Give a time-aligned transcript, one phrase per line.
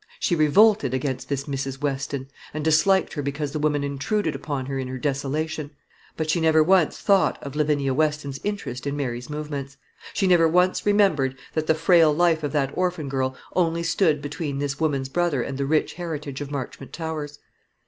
[0.19, 1.79] She revolted against this Mrs.
[1.79, 5.69] Weston, and disliked her because the woman intruded upon her in her desolation;
[6.17, 9.77] but she never once thought of Lavinia Weston's interest in Mary's movements;
[10.11, 14.57] she never once remembered that the frail life of that orphan girl only stood between
[14.57, 17.37] this woman's brother and the rich heritage of Marchmont Towers.